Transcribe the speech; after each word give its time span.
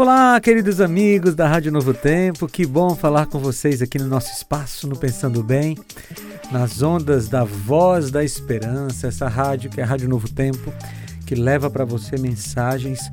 Olá, 0.00 0.40
queridos 0.40 0.80
amigos 0.80 1.34
da 1.34 1.48
Rádio 1.48 1.72
Novo 1.72 1.92
Tempo, 1.92 2.46
que 2.46 2.64
bom 2.64 2.94
falar 2.94 3.26
com 3.26 3.40
vocês 3.40 3.82
aqui 3.82 3.98
no 3.98 4.06
nosso 4.06 4.30
espaço 4.30 4.86
no 4.86 4.96
Pensando 4.96 5.42
Bem, 5.42 5.76
nas 6.52 6.80
ondas 6.82 7.26
da 7.28 7.42
Voz 7.42 8.08
da 8.08 8.22
Esperança, 8.22 9.08
essa 9.08 9.26
rádio 9.26 9.68
que 9.68 9.80
é 9.80 9.82
a 9.82 9.86
Rádio 9.88 10.08
Novo 10.08 10.28
Tempo, 10.32 10.72
que 11.26 11.34
leva 11.34 11.68
para 11.68 11.84
você 11.84 12.16
mensagens 12.16 13.10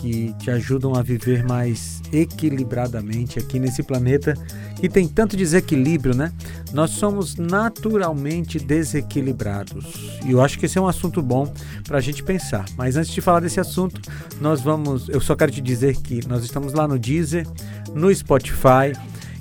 que 0.00 0.32
te 0.38 0.50
ajudam 0.50 0.94
a 0.94 1.02
viver 1.02 1.44
mais 1.44 2.00
equilibradamente 2.10 3.38
aqui 3.38 3.58
nesse 3.58 3.82
planeta 3.82 4.34
que 4.80 4.88
tem 4.88 5.06
tanto 5.06 5.36
desequilíbrio, 5.36 6.16
né? 6.16 6.32
Nós 6.72 6.92
somos 6.92 7.36
naturalmente 7.36 8.58
desequilibrados. 8.58 9.84
E 10.24 10.32
eu 10.32 10.40
acho 10.40 10.58
que 10.58 10.64
esse 10.64 10.78
é 10.78 10.80
um 10.80 10.88
assunto 10.88 11.20
bom 11.20 11.52
para 11.84 11.98
a 11.98 12.00
gente 12.00 12.22
pensar. 12.22 12.64
Mas 12.76 12.96
antes 12.96 13.12
de 13.12 13.20
falar 13.20 13.40
desse 13.40 13.60
assunto, 13.60 14.00
nós 14.40 14.62
vamos. 14.62 15.08
Eu 15.10 15.20
só 15.20 15.36
quero 15.36 15.52
te 15.52 15.60
dizer 15.60 15.96
que 15.96 16.26
nós 16.26 16.42
estamos 16.42 16.72
lá 16.72 16.88
no 16.88 16.98
Deezer, 16.98 17.46
no 17.94 18.12
Spotify. 18.14 18.92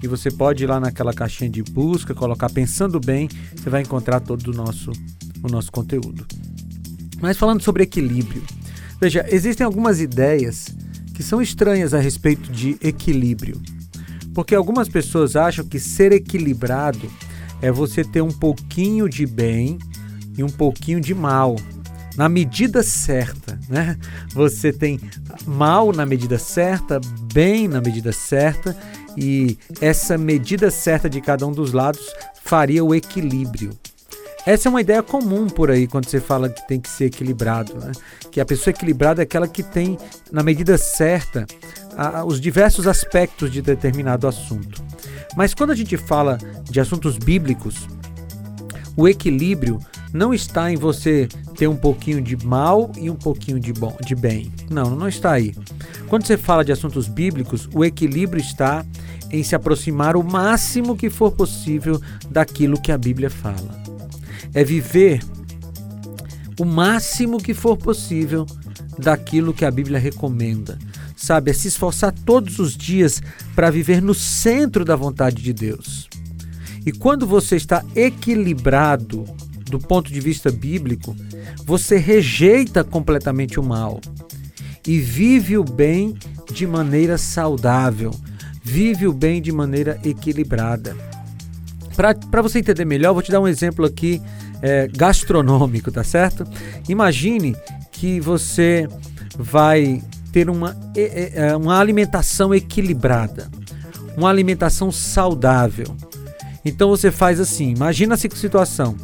E 0.00 0.06
você 0.06 0.30
pode 0.30 0.62
ir 0.62 0.66
lá 0.66 0.78
naquela 0.78 1.14
caixinha 1.14 1.48
de 1.48 1.62
busca, 1.62 2.14
colocar 2.14 2.50
Pensando 2.50 3.00
Bem, 3.00 3.28
você 3.56 3.70
vai 3.70 3.80
encontrar 3.80 4.20
todo 4.20 4.48
o 4.48 4.52
nosso, 4.52 4.92
o 5.42 5.48
nosso 5.48 5.72
conteúdo. 5.72 6.26
Mas 7.22 7.38
falando 7.38 7.62
sobre 7.62 7.84
equilíbrio, 7.84 8.42
Veja, 9.04 9.26
existem 9.28 9.66
algumas 9.66 10.00
ideias 10.00 10.74
que 11.12 11.22
são 11.22 11.42
estranhas 11.42 11.92
a 11.92 11.98
respeito 11.98 12.50
de 12.50 12.78
equilíbrio. 12.80 13.60
Porque 14.32 14.54
algumas 14.54 14.88
pessoas 14.88 15.36
acham 15.36 15.62
que 15.62 15.78
ser 15.78 16.10
equilibrado 16.10 17.12
é 17.60 17.70
você 17.70 18.02
ter 18.02 18.22
um 18.22 18.30
pouquinho 18.30 19.06
de 19.06 19.26
bem 19.26 19.78
e 20.38 20.42
um 20.42 20.48
pouquinho 20.48 21.02
de 21.02 21.14
mal. 21.14 21.54
Na 22.16 22.30
medida 22.30 22.82
certa, 22.82 23.60
né? 23.68 23.98
Você 24.32 24.72
tem 24.72 24.98
mal 25.44 25.92
na 25.92 26.06
medida 26.06 26.38
certa, 26.38 26.98
bem 27.30 27.68
na 27.68 27.82
medida 27.82 28.10
certa, 28.10 28.74
e 29.18 29.58
essa 29.82 30.16
medida 30.16 30.70
certa 30.70 31.10
de 31.10 31.20
cada 31.20 31.46
um 31.46 31.52
dos 31.52 31.74
lados 31.74 32.00
faria 32.42 32.82
o 32.82 32.94
equilíbrio. 32.94 33.78
Essa 34.46 34.68
é 34.68 34.70
uma 34.70 34.82
ideia 34.82 35.02
comum 35.02 35.46
por 35.46 35.70
aí 35.70 35.86
quando 35.86 36.06
você 36.06 36.20
fala 36.20 36.50
que 36.50 36.66
tem 36.68 36.78
que 36.78 36.88
ser 36.88 37.06
equilibrado, 37.06 37.74
né? 37.78 37.92
que 38.30 38.40
a 38.40 38.44
pessoa 38.44 38.72
equilibrada 38.72 39.22
é 39.22 39.24
aquela 39.24 39.48
que 39.48 39.62
tem, 39.62 39.98
na 40.30 40.42
medida 40.42 40.76
certa, 40.76 41.46
a, 41.96 42.24
os 42.24 42.38
diversos 42.38 42.86
aspectos 42.86 43.50
de 43.50 43.62
determinado 43.62 44.28
assunto. 44.28 44.84
Mas 45.34 45.54
quando 45.54 45.70
a 45.70 45.74
gente 45.74 45.96
fala 45.96 46.36
de 46.64 46.78
assuntos 46.78 47.16
bíblicos, 47.16 47.88
o 48.94 49.08
equilíbrio 49.08 49.78
não 50.12 50.34
está 50.34 50.70
em 50.70 50.76
você 50.76 51.26
ter 51.56 51.66
um 51.66 51.76
pouquinho 51.76 52.20
de 52.20 52.36
mal 52.44 52.92
e 52.98 53.08
um 53.08 53.16
pouquinho 53.16 53.58
de 53.58 53.72
bom, 53.72 53.96
de 54.04 54.14
bem. 54.14 54.52
Não, 54.70 54.90
não 54.90 55.08
está 55.08 55.32
aí. 55.32 55.54
Quando 56.06 56.26
você 56.26 56.36
fala 56.36 56.62
de 56.62 56.70
assuntos 56.70 57.08
bíblicos, 57.08 57.66
o 57.72 57.82
equilíbrio 57.82 58.42
está 58.42 58.84
em 59.30 59.42
se 59.42 59.56
aproximar 59.56 60.16
o 60.16 60.22
máximo 60.22 60.94
que 60.94 61.08
for 61.08 61.32
possível 61.32 61.98
daquilo 62.30 62.80
que 62.80 62.92
a 62.92 62.98
Bíblia 62.98 63.30
fala 63.30 63.83
é 64.52 64.64
viver 64.64 65.22
o 66.58 66.64
máximo 66.64 67.38
que 67.38 67.54
for 67.54 67.76
possível 67.76 68.46
daquilo 68.98 69.54
que 69.54 69.64
a 69.64 69.70
Bíblia 69.70 69.98
recomenda. 69.98 70.78
Sabe, 71.16 71.50
é 71.50 71.54
se 71.54 71.68
esforçar 71.68 72.12
todos 72.12 72.58
os 72.58 72.76
dias 72.76 73.22
para 73.54 73.70
viver 73.70 74.02
no 74.02 74.14
centro 74.14 74.84
da 74.84 74.94
vontade 74.94 75.42
de 75.42 75.52
Deus. 75.52 76.08
E 76.84 76.92
quando 76.92 77.26
você 77.26 77.56
está 77.56 77.84
equilibrado 77.96 79.24
do 79.70 79.78
ponto 79.78 80.12
de 80.12 80.20
vista 80.20 80.50
bíblico, 80.50 81.16
você 81.64 81.96
rejeita 81.96 82.84
completamente 82.84 83.58
o 83.58 83.62
mal 83.62 84.00
e 84.86 84.98
vive 84.98 85.56
o 85.56 85.64
bem 85.64 86.14
de 86.52 86.66
maneira 86.66 87.16
saudável, 87.16 88.10
vive 88.62 89.06
o 89.06 89.12
bem 89.12 89.40
de 89.40 89.50
maneira 89.50 89.98
equilibrada. 90.04 91.13
Para 91.96 92.42
você 92.42 92.58
entender 92.58 92.84
melhor, 92.84 93.12
vou 93.12 93.22
te 93.22 93.30
dar 93.30 93.40
um 93.40 93.48
exemplo 93.48 93.84
aqui 93.84 94.20
é, 94.60 94.88
gastronômico, 94.88 95.90
tá 95.92 96.02
certo? 96.02 96.44
Imagine 96.88 97.56
que 97.92 98.20
você 98.20 98.88
vai 99.38 100.02
ter 100.32 100.50
uma, 100.50 100.76
é, 100.96 101.54
uma 101.56 101.78
alimentação 101.78 102.54
equilibrada, 102.54 103.48
uma 104.16 104.28
alimentação 104.28 104.90
saudável. 104.90 105.96
Então 106.64 106.88
você 106.88 107.10
faz 107.10 107.38
assim, 107.38 107.70
imagina 107.70 108.14
a 108.14 108.18
situação. 108.18 108.96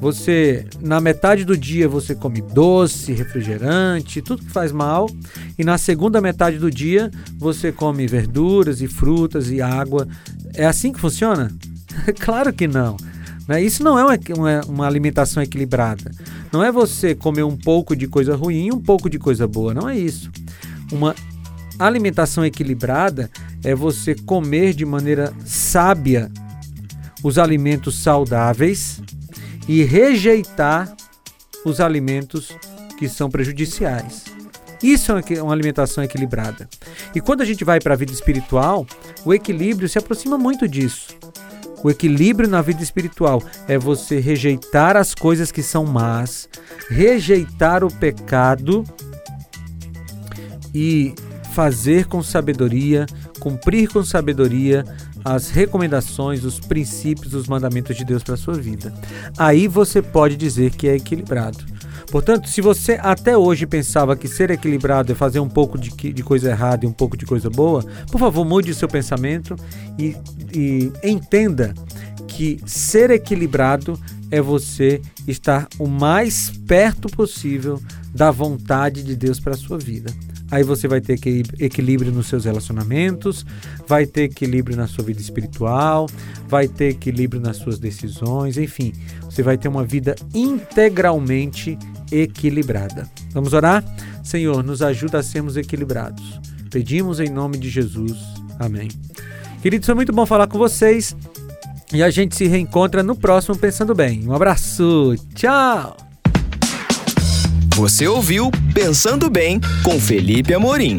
Você, 0.00 0.66
na 0.80 1.00
metade 1.00 1.44
do 1.44 1.56
dia, 1.56 1.88
você 1.88 2.14
come 2.14 2.42
doce, 2.42 3.12
refrigerante, 3.12 4.20
tudo 4.20 4.44
que 4.44 4.50
faz 4.50 4.72
mal. 4.72 5.08
E 5.58 5.64
na 5.64 5.78
segunda 5.78 6.20
metade 6.20 6.58
do 6.58 6.70
dia, 6.70 7.10
você 7.38 7.72
come 7.72 8.06
verduras 8.06 8.82
e 8.82 8.88
frutas 8.88 9.50
e 9.50 9.62
água. 9.62 10.06
É 10.52 10.66
assim 10.66 10.92
que 10.92 11.00
funciona? 11.00 11.50
claro 12.20 12.52
que 12.52 12.66
não. 12.66 12.96
Né? 13.46 13.62
Isso 13.62 13.82
não 13.82 13.98
é 13.98 14.04
uma, 14.04 14.18
uma, 14.36 14.60
uma, 14.66 14.86
alimentação 14.86 15.42
equilibrada. 15.42 16.10
Não 16.52 16.62
é 16.62 16.72
você 16.72 17.14
comer 17.14 17.42
um 17.42 17.56
pouco 17.56 17.94
de 17.94 18.06
coisa 18.06 18.34
ruim 18.34 18.66
e 18.66 18.72
um 18.72 18.80
pouco 18.80 19.10
de 19.10 19.18
coisa 19.18 19.46
boa. 19.46 19.74
Não 19.74 19.88
é 19.88 19.96
isso. 19.96 20.30
Uma 20.90 21.14
alimentação 21.78 22.44
equilibrada 22.44 23.30
é 23.62 23.74
você 23.74 24.14
comer 24.14 24.74
de 24.74 24.84
maneira 24.84 25.32
sábia 25.44 26.30
os 27.22 27.38
alimentos 27.38 28.02
saudáveis 28.02 29.00
e 29.66 29.82
rejeitar 29.82 30.94
os 31.64 31.80
alimentos 31.80 32.52
que 32.98 33.08
são 33.08 33.30
prejudiciais. 33.30 34.24
Isso 34.82 35.12
é 35.12 35.42
uma 35.42 35.54
alimentação 35.54 36.04
equilibrada. 36.04 36.68
E 37.14 37.20
quando 37.20 37.40
a 37.40 37.44
gente 37.44 37.64
vai 37.64 37.80
para 37.80 37.94
a 37.94 37.96
vida 37.96 38.12
espiritual, 38.12 38.86
o 39.24 39.32
equilíbrio 39.32 39.88
se 39.88 39.98
aproxima 39.98 40.36
muito 40.36 40.68
disso. 40.68 41.08
O 41.84 41.90
equilíbrio 41.90 42.48
na 42.48 42.62
vida 42.62 42.82
espiritual 42.82 43.42
é 43.68 43.76
você 43.76 44.18
rejeitar 44.18 44.96
as 44.96 45.14
coisas 45.14 45.52
que 45.52 45.62
são 45.62 45.84
más, 45.84 46.48
rejeitar 46.88 47.84
o 47.84 47.92
pecado 47.92 48.82
e 50.74 51.14
fazer 51.52 52.06
com 52.06 52.22
sabedoria, 52.22 53.04
cumprir 53.38 53.90
com 53.90 54.02
sabedoria 54.02 54.82
as 55.22 55.50
recomendações, 55.50 56.42
os 56.42 56.58
princípios, 56.58 57.34
os 57.34 57.46
mandamentos 57.46 57.94
de 57.94 58.04
Deus 58.04 58.22
para 58.22 58.34
a 58.34 58.38
sua 58.38 58.54
vida. 58.54 58.92
Aí 59.36 59.68
você 59.68 60.00
pode 60.00 60.36
dizer 60.36 60.70
que 60.70 60.88
é 60.88 60.96
equilibrado. 60.96 61.64
Portanto, 62.10 62.48
se 62.48 62.60
você 62.60 62.98
até 63.02 63.36
hoje 63.36 63.66
pensava 63.66 64.16
que 64.16 64.28
ser 64.28 64.50
equilibrado 64.50 65.12
é 65.12 65.14
fazer 65.14 65.40
um 65.40 65.48
pouco 65.48 65.78
de, 65.78 65.90
de 65.90 66.22
coisa 66.22 66.50
errada 66.50 66.84
e 66.84 66.88
um 66.88 66.92
pouco 66.92 67.16
de 67.16 67.26
coisa 67.26 67.50
boa, 67.50 67.84
por 68.10 68.18
favor, 68.18 68.44
mude 68.44 68.70
o 68.70 68.74
seu 68.74 68.88
pensamento 68.88 69.56
e, 69.98 70.16
e 70.54 70.92
entenda 71.02 71.74
que 72.28 72.60
ser 72.66 73.10
equilibrado 73.10 73.98
é 74.30 74.40
você 74.40 75.00
estar 75.26 75.68
o 75.78 75.86
mais 75.86 76.50
perto 76.66 77.08
possível 77.08 77.80
da 78.14 78.30
vontade 78.30 79.02
de 79.02 79.14
Deus 79.14 79.38
para 79.38 79.54
a 79.54 79.56
sua 79.56 79.78
vida. 79.78 80.12
Aí 80.50 80.62
você 80.62 80.86
vai 80.86 81.00
ter 81.00 81.18
equilíbrio 81.58 82.12
nos 82.12 82.26
seus 82.26 82.44
relacionamentos, 82.44 83.44
vai 83.88 84.06
ter 84.06 84.24
equilíbrio 84.24 84.76
na 84.76 84.86
sua 84.86 85.02
vida 85.02 85.20
espiritual, 85.20 86.08
vai 86.48 86.68
ter 86.68 86.90
equilíbrio 86.90 87.40
nas 87.40 87.56
suas 87.56 87.78
decisões, 87.78 88.56
enfim, 88.56 88.92
você 89.22 89.42
vai 89.42 89.56
ter 89.56 89.68
uma 89.68 89.84
vida 89.84 90.14
integralmente 90.34 91.78
equilibrada. 92.12 93.08
Vamos 93.32 93.52
orar? 93.52 93.84
Senhor, 94.22 94.62
nos 94.62 94.82
ajuda 94.82 95.18
a 95.18 95.22
sermos 95.22 95.56
equilibrados. 95.56 96.40
Pedimos 96.70 97.20
em 97.20 97.28
nome 97.28 97.56
de 97.58 97.68
Jesus. 97.68 98.18
Amém. 98.58 98.88
Queridos, 99.64 99.86
foi 99.86 99.94
muito 99.94 100.12
bom 100.12 100.26
falar 100.26 100.46
com 100.46 100.58
vocês. 100.58 101.16
E 101.90 102.02
a 102.02 102.10
gente 102.10 102.36
se 102.36 102.46
reencontra 102.46 103.02
no 103.02 103.16
próximo 103.16 103.56
Pensando 103.56 103.94
Bem. 103.94 104.28
Um 104.28 104.34
abraço. 104.34 105.14
Tchau. 105.34 105.96
Você 107.74 108.06
ouviu 108.06 108.50
Pensando 108.74 109.30
Bem 109.30 109.58
com 109.82 109.98
Felipe 109.98 110.52
Amorim. 110.52 110.98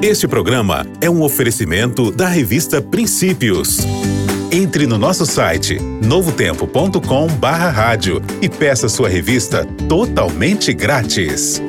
Este 0.00 0.26
programa 0.26 0.86
é 1.02 1.10
um 1.10 1.20
oferecimento 1.20 2.10
da 2.10 2.28
revista 2.28 2.80
Princípios. 2.80 3.80
Entre 4.50 4.86
no 4.86 4.96
nosso 4.96 5.26
site 5.26 5.78
novotempo.com/rádio 5.78 8.22
e 8.40 8.48
peça 8.48 8.88
sua 8.88 9.10
revista 9.10 9.66
totalmente 9.86 10.72
grátis. 10.72 11.60